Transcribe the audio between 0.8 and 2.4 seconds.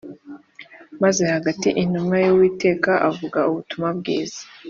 Maze Hagayi intumwa y